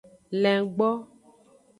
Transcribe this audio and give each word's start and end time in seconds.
Lengbo. 0.41 0.89